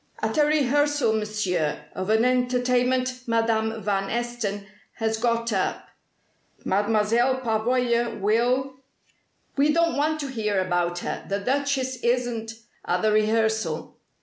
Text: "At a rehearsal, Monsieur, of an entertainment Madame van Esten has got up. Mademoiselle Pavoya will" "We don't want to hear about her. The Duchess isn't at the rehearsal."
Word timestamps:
"At 0.23 0.35
a 0.39 0.45
rehearsal, 0.47 1.13
Monsieur, 1.13 1.85
of 1.93 2.09
an 2.09 2.25
entertainment 2.25 3.21
Madame 3.27 3.83
van 3.83 4.09
Esten 4.09 4.65
has 4.93 5.17
got 5.17 5.53
up. 5.53 5.89
Mademoiselle 6.65 7.39
Pavoya 7.41 8.19
will" 8.19 8.77
"We 9.57 9.71
don't 9.71 9.95
want 9.97 10.19
to 10.21 10.27
hear 10.27 10.59
about 10.59 10.97
her. 11.05 11.23
The 11.29 11.37
Duchess 11.37 11.97
isn't 11.97 12.53
at 12.83 13.03
the 13.03 13.11
rehearsal." 13.11 13.99